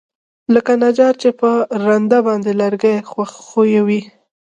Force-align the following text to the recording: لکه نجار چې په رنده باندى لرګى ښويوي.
لکه 0.53 0.71
نجار 0.83 1.13
چې 1.21 1.29
په 1.39 1.49
رنده 1.85 2.19
باندى 2.25 2.53
لرګى 2.61 2.95
ښويوي. 3.47 4.01